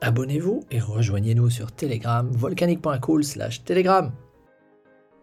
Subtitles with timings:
[0.00, 4.12] Abonnez-vous et rejoignez-nous sur Telegram, volcanique.cool slash Telegram.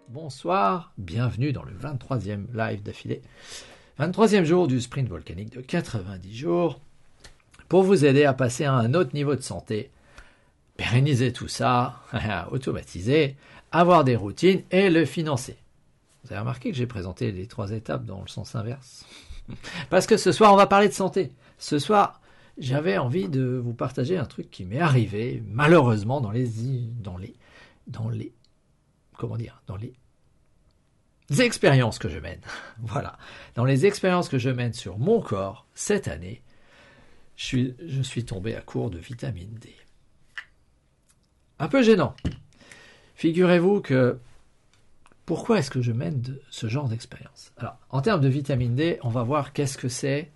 [0.10, 3.22] Bonsoir, bienvenue dans le 23e live d'affilée.
[4.02, 6.82] 23e jour du sprint volcanique de 90 jours
[7.70, 9.92] pour vous aider à passer à un autre niveau de santé,
[10.76, 12.02] pérenniser tout ça,
[12.52, 13.38] automatiser,
[13.72, 15.56] avoir des routines et le financer.
[16.26, 19.06] Vous avez remarqué que j'ai présenté les trois étapes dans le sens inverse?
[19.90, 21.32] Parce que ce soir, on va parler de santé.
[21.60, 22.20] Ce soir,
[22.58, 26.48] j'avais envie de vous partager un truc qui m'est arrivé malheureusement dans les
[27.02, 27.36] dans les
[27.88, 28.34] dans les
[29.18, 29.94] comment dire dans les
[31.40, 32.42] expériences que je mène.
[32.80, 33.18] voilà,
[33.56, 36.42] dans les expériences que je mène sur mon corps cette année,
[37.36, 39.76] je suis, je suis tombé à court de vitamine D.
[41.60, 42.16] Un peu gênant.
[43.16, 44.20] Figurez-vous que
[45.26, 47.52] pourquoi est-ce que je mène ce genre d'expérience?
[47.58, 50.32] Alors, en termes de vitamine D, on va voir qu'est-ce que c'est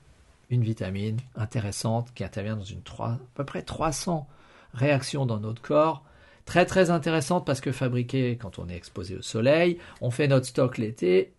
[0.50, 4.28] une vitamine intéressante qui intervient dans une 3, à peu près 300
[4.73, 6.03] réactions dans notre corps.
[6.45, 10.47] Très très intéressante parce que fabriquée quand on est exposé au soleil, on fait notre
[10.47, 11.33] stock l'été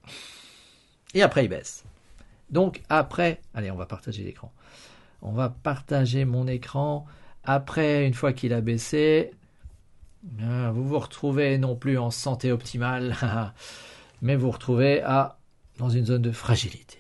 [1.15, 1.85] et après il baisse.
[2.51, 4.53] Donc après, allez on va partager l'écran.
[5.23, 7.07] On va partager mon écran.
[7.45, 9.33] Après, une fois qu'il a baissé,
[10.41, 13.17] euh, vous vous retrouvez non plus en santé optimale,
[14.23, 15.39] mais vous vous retrouvez à,
[15.79, 17.00] dans une zone de fragilité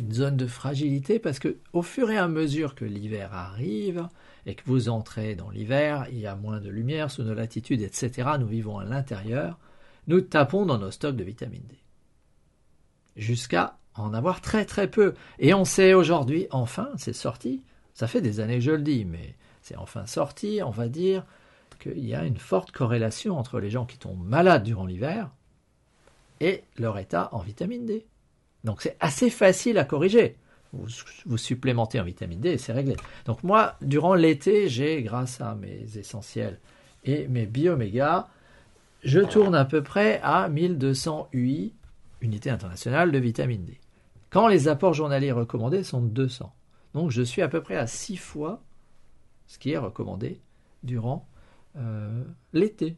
[0.00, 4.08] une zone de fragilité parce que au fur et à mesure que l'hiver arrive
[4.46, 7.82] et que vous entrez dans l'hiver, il y a moins de lumière sous nos latitudes,
[7.82, 8.30] etc.
[8.38, 9.58] Nous vivons à l'intérieur,
[10.06, 11.78] nous tapons dans nos stocks de vitamine D.
[13.16, 15.14] Jusqu'à en avoir très très peu.
[15.38, 17.62] Et on sait aujourd'hui, enfin, c'est sorti,
[17.94, 21.24] ça fait des années que je le dis, mais c'est enfin sorti, on va dire
[21.78, 25.30] qu'il y a une forte corrélation entre les gens qui tombent malades durant l'hiver
[26.40, 28.06] et leur état en vitamine D.
[28.64, 30.36] Donc c'est assez facile à corriger.
[30.72, 32.96] Vous, supplémentez en vitamine D et c'est réglé.
[33.24, 36.60] Donc moi, durant l'été, j'ai, grâce à mes essentiels
[37.04, 38.28] et mes bioméga,
[39.02, 41.74] je tourne à peu près à 1200 UI,
[42.20, 43.80] unité internationale de vitamine D.
[44.30, 46.54] Quand les apports journaliers recommandés sont de 200.
[46.94, 48.62] Donc je suis à peu près à 6 fois
[49.48, 50.40] ce qui est recommandé
[50.84, 51.26] durant
[51.76, 52.22] euh,
[52.52, 52.94] l'été.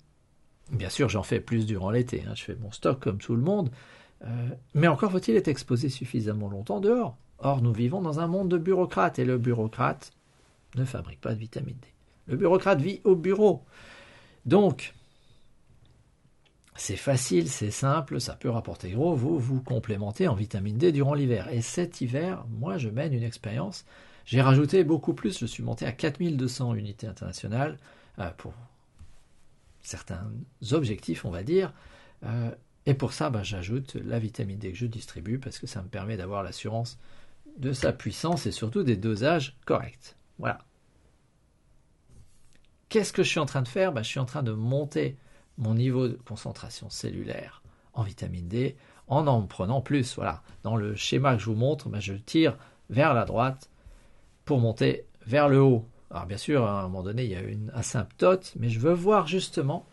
[0.70, 2.22] Bien sûr, j'en fais plus durant l'été.
[2.28, 2.34] Hein.
[2.34, 3.70] Je fais mon stock comme tout le monde.
[4.24, 7.16] Euh, mais encore faut-il être exposé suffisamment longtemps dehors.
[7.38, 10.12] Or, nous vivons dans un monde de bureaucrates et le bureaucrate
[10.76, 11.88] ne fabrique pas de vitamine D.
[12.26, 13.64] Le bureaucrate vit au bureau.
[14.46, 14.94] Donc,
[16.76, 19.14] c'est facile, c'est simple, ça peut rapporter gros.
[19.14, 21.48] Vous vous complémentez en vitamine D durant l'hiver.
[21.52, 23.84] Et cet hiver, moi, je mène une expérience.
[24.24, 25.38] J'ai rajouté beaucoup plus.
[25.38, 27.76] Je suis monté à 4200 unités internationales
[28.18, 28.54] euh, pour
[29.82, 30.30] certains
[30.70, 31.72] objectifs, on va dire.
[32.24, 32.50] Euh,
[32.86, 35.88] et pour ça, bah, j'ajoute la vitamine D que je distribue parce que ça me
[35.88, 36.98] permet d'avoir l'assurance
[37.58, 40.16] de sa puissance et surtout des dosages corrects.
[40.38, 40.58] Voilà.
[42.88, 43.92] Qu'est-ce que je suis en train de faire?
[43.92, 45.16] Bah, Je suis en train de monter
[45.58, 47.62] mon niveau de concentration cellulaire
[47.94, 48.76] en vitamine D
[49.06, 50.16] en en prenant plus.
[50.16, 50.42] Voilà.
[50.62, 52.56] Dans le schéma que je vous montre, bah, je tire
[52.90, 53.70] vers la droite
[54.44, 55.86] pour monter vers le haut.
[56.10, 58.92] Alors bien sûr, à un moment donné, il y a une asymptote, mais je veux
[58.92, 59.86] voir justement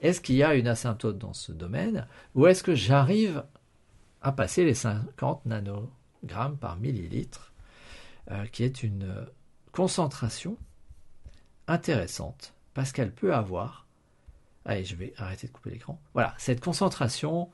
[0.00, 3.44] est-ce qu'il y a une asymptote dans ce domaine ou est-ce que j'arrive
[4.22, 7.52] à passer les 50 nanogrammes par millilitre,
[8.30, 9.26] euh, qui est une
[9.72, 10.56] concentration
[11.68, 13.86] intéressante parce qu'elle peut avoir.
[14.64, 16.00] Allez, je vais arrêter de couper l'écran.
[16.12, 17.50] Voilà, cette concentration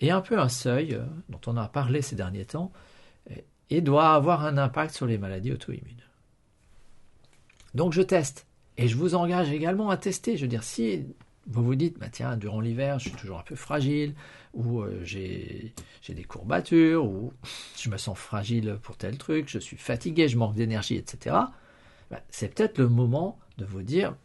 [0.00, 2.72] est un peu un seuil euh, dont on a parlé ces derniers temps
[3.70, 6.02] et doit avoir un impact sur les maladies auto-immunes.
[7.74, 8.46] Donc je teste.
[8.76, 10.36] Et je vous engage également à tester.
[10.36, 11.06] Je veux dire, si
[11.46, 14.14] vous vous dites, bah tiens, durant l'hiver, je suis toujours un peu fragile,
[14.54, 15.74] ou euh, j'ai
[16.08, 17.32] des courbatures, ou
[17.78, 21.36] je me sens fragile pour tel truc, je suis fatigué, je manque d'énergie, etc.
[22.10, 24.16] Bah, c'est peut-être le moment de vous dire,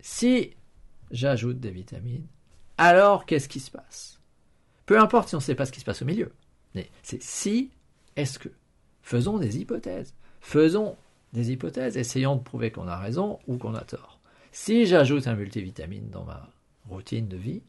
[0.00, 0.54] si
[1.10, 2.26] j'ajoute des vitamines,
[2.78, 4.20] alors qu'est-ce qui se passe?
[4.84, 6.32] Peu importe si on ne sait pas ce qui se passe au milieu,
[6.74, 7.70] mais c'est si,
[8.16, 8.50] est-ce que
[9.06, 10.16] Faisons des hypothèses?
[10.40, 10.96] Faisons
[11.32, 14.15] des hypothèses, essayons de prouver qu'on a raison ou qu'on a tort.
[14.58, 16.48] Si j'ajoute un multivitamine dans ma
[16.88, 17.60] routine de vie,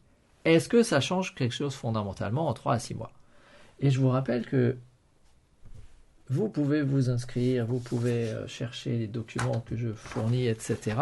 [0.46, 3.12] est-ce que ça change quelque chose fondamentalement en 3 à 6 mois?
[3.78, 4.74] Et je vous rappelle que
[6.30, 10.96] vous pouvez vous inscrire, vous pouvez euh, chercher les documents que je fournis, etc.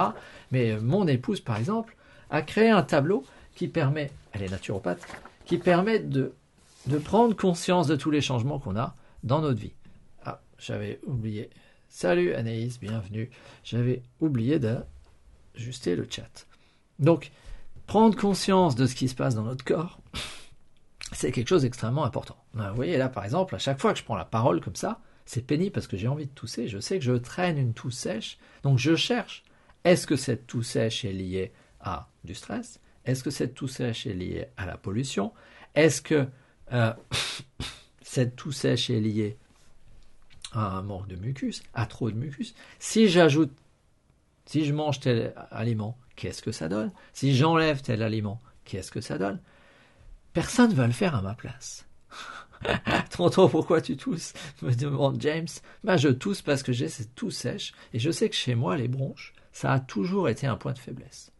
[0.50, 1.96] Mais euh, mon épouse, par exemple,
[2.30, 3.24] a créé un tableau
[3.54, 5.06] qui permet, elle est naturopathe,
[5.44, 6.32] qui permet de,
[6.88, 9.72] de prendre conscience de tous les changements qu'on a dans notre vie.
[10.24, 11.48] Ah, j'avais oublié.
[11.88, 13.30] Salut Anaïs, bienvenue.
[13.62, 14.58] J'avais oublié
[15.56, 16.46] d'ajuster le chat.
[16.98, 17.30] Donc,
[17.86, 20.00] prendre conscience de ce qui se passe dans notre corps,
[21.12, 22.36] c'est quelque chose d'extrêmement important.
[22.54, 24.76] Ben, vous voyez là, par exemple, à chaque fois que je prends la parole comme
[24.76, 26.68] ça, c'est pénible parce que j'ai envie de tousser.
[26.68, 29.44] Je sais que je traîne une toux sèche, donc je cherche.
[29.84, 32.80] Est-ce que cette toux sèche est liée à du stress?
[33.04, 35.32] Est-ce que cette toux sèche est liée à la pollution?
[35.74, 36.26] Est-ce que
[36.72, 36.92] euh,
[38.02, 39.36] cette toux sèche est liée
[40.52, 42.54] à un manque de mucus, à trop de mucus?
[42.78, 43.52] Si j'ajoute,
[44.46, 46.92] si je mange tel aliment, qu'est-ce que ça donne?
[47.12, 49.40] Si j'enlève tel aliment, qu'est-ce que ça donne?
[50.32, 51.86] Personne ne va le faire à ma place.
[53.10, 54.32] Tonton, pourquoi tu tousses?
[54.62, 55.48] Me demande James.
[55.84, 58.76] Ben, je tousse parce que j'ai cette toux sèche et je sais que chez moi,
[58.76, 61.32] les bronches, ça a toujours été un point de faiblesse.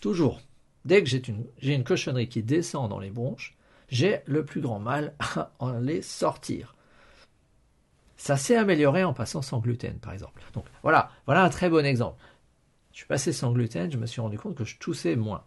[0.00, 0.40] Toujours.
[0.84, 3.56] Dès que j'ai une, j'ai une cochonnerie qui descend dans les bronches,
[3.88, 6.74] j'ai le plus grand mal à en les sortir.
[8.22, 10.40] Ça s'est amélioré en passant sans gluten, par exemple.
[10.54, 12.22] Donc voilà, voilà un très bon exemple.
[12.92, 15.42] Je suis passé sans gluten, je me suis rendu compte que je toussais moins.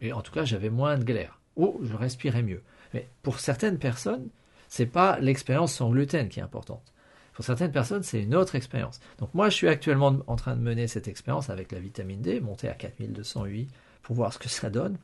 [0.00, 1.38] Et en tout cas, j'avais moins de galère.
[1.54, 2.62] Ou je respirais mieux.
[2.94, 4.30] Mais pour certaines personnes,
[4.68, 6.94] c'est pas l'expérience sans gluten qui est importante.
[7.34, 8.98] Pour certaines personnes, c'est une autre expérience.
[9.18, 12.40] Donc moi, je suis actuellement en train de mener cette expérience avec la vitamine D,
[12.40, 13.68] montée à 4208
[14.00, 14.96] pour voir ce que ça donne.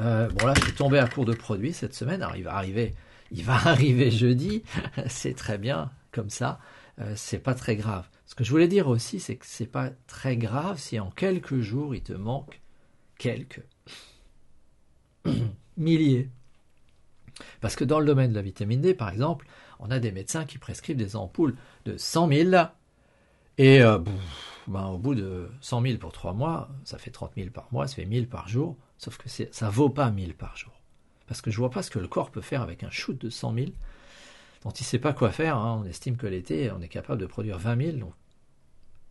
[0.00, 2.22] Euh, bon là, je suis tombé à court de produits cette semaine.
[2.22, 2.94] Alors il va arriver,
[3.30, 4.62] il va arriver jeudi.
[5.08, 6.58] c'est très bien comme ça.
[7.00, 8.08] Euh, c'est pas très grave.
[8.26, 11.60] Ce que je voulais dire aussi, c'est que c'est pas très grave si en quelques
[11.60, 12.60] jours il te manque
[13.18, 13.64] quelques
[15.76, 16.30] milliers.
[17.60, 19.46] Parce que dans le domaine de la vitamine D, par exemple,
[19.78, 21.56] on a des médecins qui prescrivent des ampoules
[21.86, 22.50] de 100 000
[23.56, 23.98] et euh,
[24.66, 27.86] ben, au bout de 100 000 pour 3 mois, ça fait 30 000 par mois,
[27.86, 30.79] ça fait 1000 par jour, sauf que ça ne vaut pas 1000 par jour.
[31.30, 33.30] Parce que je vois pas ce que le corps peut faire avec un shoot de
[33.30, 33.66] 100 000
[34.64, 35.56] dont il ne sait pas quoi faire.
[35.56, 35.80] Hein.
[35.80, 37.96] On estime que l'été, on est capable de produire 20 000.
[37.98, 38.12] Donc,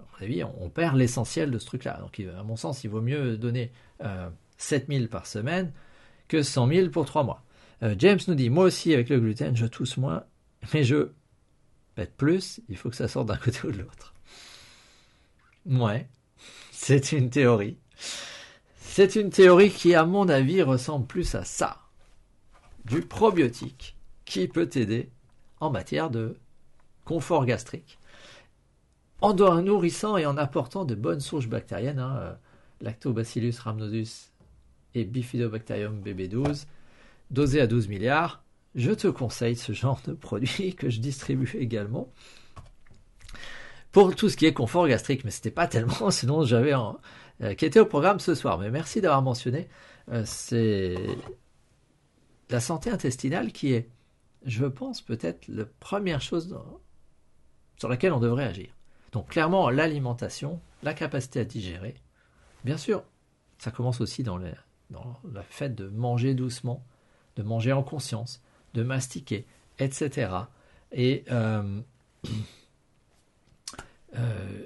[0.01, 1.97] à mon avis, on, perd l'essentiel de ce truc-là.
[2.01, 3.71] Donc, à mon sens, il vaut mieux donner
[4.03, 5.71] euh, 7 000 par semaine
[6.27, 7.41] que 100 000 pour 3 mois.
[7.83, 10.25] Euh, James nous dit, moi aussi avec le gluten, je tousse moins,
[10.73, 11.11] mais je
[11.95, 14.13] pète plus, il faut que ça sorte d'un côté ou de l'autre.
[15.65, 16.09] Ouais,
[16.73, 17.77] c'est une théorie.
[18.77, 21.79] C'est une théorie qui, à mon avis, ressemble plus à ça.
[22.85, 23.95] Du probiotique
[24.25, 25.09] qui peut t'aider
[25.59, 26.35] en matière de
[27.05, 27.99] confort gastrique.
[29.21, 32.33] En nourrissant et en apportant de bonnes sources bactériennes, hein, euh,
[32.81, 34.31] Lactobacillus rhamnosus
[34.95, 36.65] et Bifidobacterium BB12,
[37.31, 38.43] dosé à 12 milliards,
[38.75, 42.09] je te conseille ce genre de produit que je distribue également
[43.91, 46.73] pour tout ce qui est confort gastrique, mais c'était pas tellement sinon j'avais
[47.41, 48.57] euh, qui était au programme ce soir.
[48.59, 49.67] Mais merci d'avoir mentionné.
[50.11, 50.95] Euh, c'est
[52.49, 53.89] la santé intestinale qui est,
[54.45, 56.57] je pense, peut-être la première chose
[57.77, 58.69] sur laquelle on devrait agir.
[59.11, 61.95] Donc clairement, l'alimentation, la capacité à digérer.
[62.63, 63.03] Bien sûr,
[63.57, 64.51] ça commence aussi dans, le,
[65.49, 66.85] fait de manger doucement,
[67.35, 68.41] de manger en conscience,
[68.73, 69.45] de mastiquer,
[69.79, 70.31] etc.
[70.91, 71.81] Et euh,
[74.15, 74.65] euh,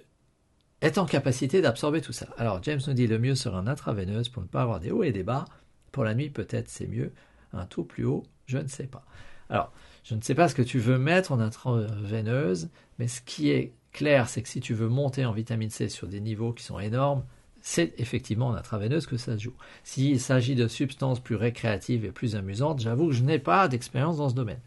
[0.81, 2.27] est en capacité d'absorber tout ça.
[2.37, 5.03] Alors James nous dit le mieux sera un intraveineuse pour ne pas avoir des hauts
[5.03, 5.45] et des bas.
[5.91, 7.13] Pour la nuit peut-être c'est mieux.
[7.53, 9.05] Un taux plus haut, je ne sais pas.
[9.49, 9.71] Alors,
[10.03, 12.69] je ne sais pas ce que tu veux mettre en intraveineuse,
[12.99, 16.07] mais ce qui est clair, c'est que si tu veux monter en vitamine C sur
[16.07, 17.23] des niveaux qui sont énormes,
[17.61, 19.55] c'est effectivement en intraveineuse que ça se joue.
[19.83, 24.17] S'il s'agit de substances plus récréatives et plus amusantes, j'avoue que je n'ai pas d'expérience
[24.17, 24.59] dans ce domaine.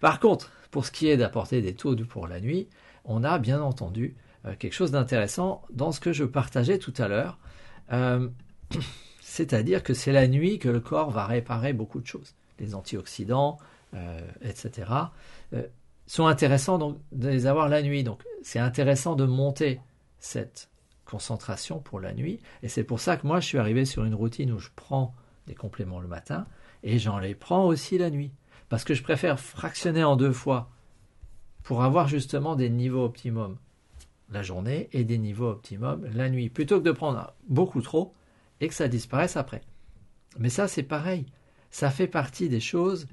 [0.00, 2.68] Par contre, pour ce qui est d'apporter des taux pour la nuit,
[3.04, 7.08] on a bien entendu euh, quelque chose d'intéressant dans ce que je partageais tout à
[7.08, 7.38] l'heure.
[7.92, 8.28] Euh,
[9.22, 12.34] c'est-à-dire que c'est la nuit que le corps va réparer beaucoup de choses.
[12.58, 13.56] Les antioxydants,
[13.94, 14.90] euh, etc.,
[16.08, 18.02] sont intéressants donc, de les avoir la nuit.
[18.02, 19.80] Donc c'est intéressant de monter
[20.18, 20.68] cette
[21.04, 22.40] concentration pour la nuit.
[22.62, 25.14] Et c'est pour ça que moi, je suis arrivé sur une routine où je prends
[25.46, 26.46] des compléments le matin
[26.82, 28.32] et j'en les prends aussi la nuit.
[28.68, 30.70] Parce que je préfère fractionner en deux fois
[31.62, 33.56] pour avoir justement des niveaux optimum
[34.30, 38.14] la journée et des niveaux optimum la nuit, plutôt que de prendre beaucoup trop
[38.62, 39.60] et que ça disparaisse après.
[40.38, 41.26] Mais ça, c'est pareil.
[41.70, 43.06] Ça fait partie des choses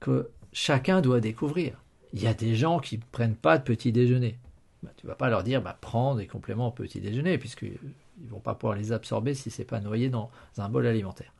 [0.00, 1.82] que chacun doit découvrir.
[2.12, 4.38] Il y a des gens qui ne prennent pas de petit déjeuner.
[4.82, 7.78] Bah, tu vas pas leur dire bah, prends des compléments au petit déjeuner, puisqu'ils
[8.18, 11.32] ne vont pas pouvoir les absorber si ce n'est pas noyé dans un bol alimentaire.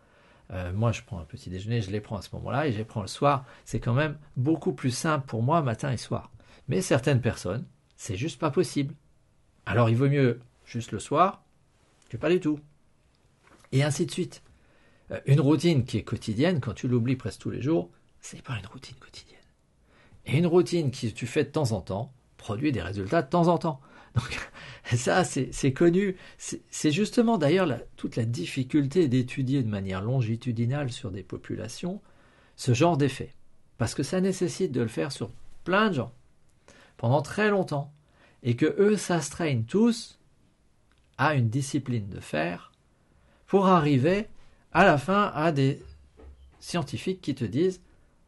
[0.52, 2.78] Euh, moi, je prends un petit déjeuner, je les prends à ce moment-là et je
[2.78, 3.44] les prends le soir.
[3.64, 6.30] C'est quand même beaucoup plus simple pour moi matin et soir.
[6.68, 7.64] Mais certaines personnes,
[7.96, 8.94] c'est juste pas possible.
[9.66, 11.42] Alors il vaut mieux juste le soir
[12.08, 12.60] que pas du tout.
[13.72, 14.42] Et ainsi de suite.
[15.10, 18.58] Euh, une routine qui est quotidienne, quand tu l'oublies presque tous les jours, c'est pas
[18.58, 19.38] une routine quotidienne.
[20.26, 23.48] Et une routine que tu fais de temps en temps produit des résultats de temps
[23.48, 23.80] en temps.
[24.14, 24.38] Donc
[24.96, 26.16] ça, c'est connu.
[26.36, 32.00] C'est justement d'ailleurs toute la difficulté d'étudier de manière longitudinale sur des populations
[32.56, 33.34] ce genre d'effet.
[33.78, 35.30] Parce que ça nécessite de le faire sur
[35.64, 36.12] plein de gens,
[36.96, 37.92] pendant très longtemps,
[38.42, 40.18] et que eux s'astreignent tous
[41.16, 42.72] à une discipline de faire
[43.48, 44.26] pour arriver
[44.72, 45.82] à la fin à des
[46.60, 47.80] scientifiques qui te disent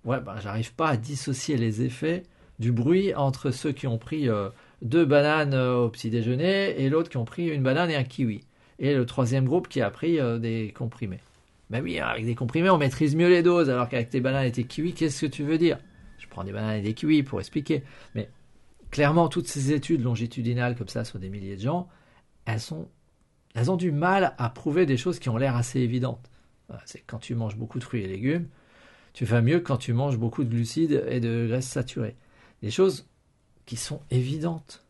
[0.04, 2.24] Ouais, ben, j'arrive pas à dissocier les effets
[2.58, 4.48] du bruit entre ceux qui ont pris euh,
[4.82, 8.04] deux bananes euh, au petit déjeuner et l'autre qui ont pris une banane et un
[8.04, 8.40] kiwi.
[8.78, 11.20] Et le troisième groupe qui a pris euh, des comprimés.
[11.68, 14.52] Ben oui, avec des comprimés, on maîtrise mieux les doses, alors qu'avec tes bananes et
[14.52, 15.78] tes kiwis, qu'est-ce que tu veux dire?
[16.18, 17.84] Je prends des bananes et des kiwis pour expliquer.
[18.14, 18.28] Mais
[18.90, 21.88] clairement, toutes ces études longitudinales comme ça sur des milliers de gens,
[22.46, 22.88] elles, sont,
[23.54, 26.30] elles ont du mal à prouver des choses qui ont l'air assez évidentes.
[26.84, 28.48] C'est quand tu manges beaucoup de fruits et légumes,
[29.12, 32.16] tu vas mieux quand tu manges beaucoup de glucides et de graisses saturées.
[32.62, 33.08] Des choses
[33.66, 34.84] qui sont évidentes,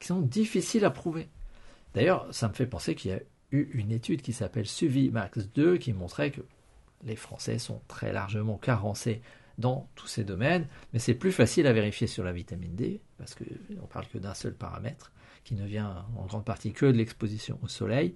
[0.00, 1.28] qui sont difficiles à prouver.
[1.94, 3.20] D'ailleurs, ça me fait penser qu'il y a
[3.50, 6.40] eu une étude qui s'appelle Suvi Max 2 qui montrait que
[7.04, 9.20] les Français sont très largement carencés
[9.58, 13.34] dans tous ces domaines, mais c'est plus facile à vérifier sur la vitamine D, parce
[13.34, 15.12] qu'on parle que d'un seul paramètre,
[15.44, 18.14] qui ne vient en grande partie que de l'exposition au soleil.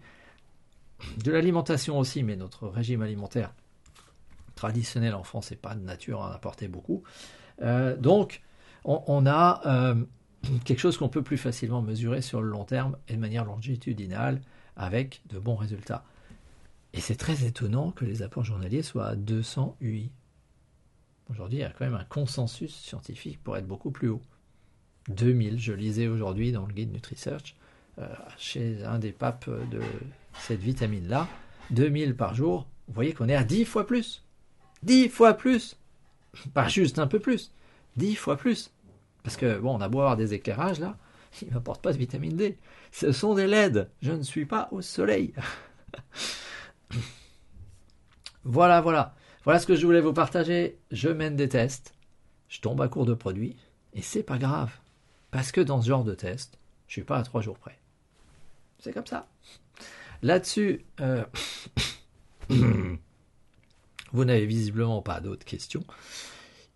[1.22, 3.52] De l'alimentation aussi, mais notre régime alimentaire
[4.54, 7.02] traditionnel en France n'est pas de nature à en apporter beaucoup.
[7.62, 8.42] Euh, donc,
[8.84, 9.94] on, a euh,
[10.64, 14.40] quelque chose qu'on peut plus facilement mesurer sur le long terme et de manière longitudinale
[14.76, 16.04] avec de bons résultats.
[16.92, 20.10] Et c'est très étonnant que les apports journaliers soient à 200 UI.
[21.28, 24.22] Aujourd'hui, il y a quand même un consensus scientifique pour être beaucoup plus haut.
[25.08, 27.54] 2000, je lisais aujourd'hui dans le guide NutriSearch,
[27.98, 28.06] euh,
[28.38, 29.80] chez un des papes de
[30.38, 31.28] cette vitamine-là,
[31.70, 34.22] 2000 par jour, vous voyez qu'on est à 10 fois plus.
[34.82, 35.76] 10 fois plus
[36.54, 37.52] Pas juste un peu plus,
[37.96, 38.70] 10 fois plus.
[39.22, 40.96] Parce que, bon, on a beau avoir des éclairages là,
[41.42, 42.58] ils ne m'apportent pas de vitamine D.
[42.92, 43.90] Ce sont des LED.
[44.02, 45.34] Je ne suis pas au soleil.
[48.44, 49.14] voilà, voilà.
[49.44, 50.78] Voilà ce que je voulais vous partager.
[50.90, 51.94] Je mène des tests.
[52.48, 53.56] Je tombe à court de produits.
[53.94, 54.70] Et c'est pas grave.
[55.30, 57.78] Parce que dans ce genre de test, je suis pas à trois jours près.
[58.78, 59.26] C'est comme ça.
[60.22, 61.24] Là-dessus, euh,
[62.48, 65.84] vous n'avez visiblement pas d'autres questions.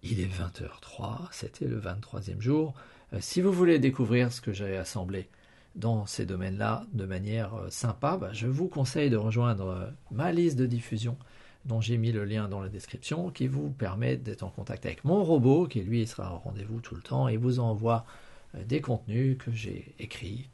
[0.03, 2.75] Il est 20h03, c'était le 23e jour.
[3.13, 5.29] Euh, si vous voulez découvrir ce que j'ai assemblé
[5.77, 10.59] dans ces domaines-là de manière euh, sympa, bah, je vous conseille de rejoindre ma liste
[10.59, 11.17] de diffusion
[11.65, 15.05] dont j'ai mis le lien dans la description, qui vous permet d'être en contact avec
[15.05, 18.07] mon robot, qui lui sera au rendez-vous tout le temps et vous envoie
[18.55, 20.49] des contenus que j'ai écrits,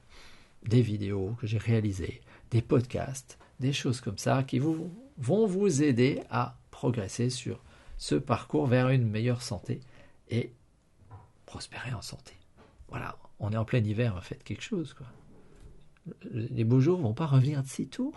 [0.65, 5.83] des vidéos que j'ai réalisées, des podcasts, des choses comme ça qui vous, vont vous
[5.83, 7.63] aider à progresser sur
[7.97, 9.81] ce parcours vers une meilleure santé
[10.29, 10.53] et
[11.47, 12.35] prospérer en santé.
[12.89, 14.95] Voilà, on est en plein hiver, faites quelque chose.
[14.95, 15.07] Quoi.
[16.31, 18.15] Les beaux jours vont pas revenir de tout.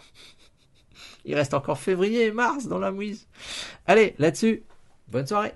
[1.23, 3.27] Il reste encore février et mars dans la mouise.
[3.87, 4.63] Allez, là-dessus,
[5.07, 5.53] bonne soirée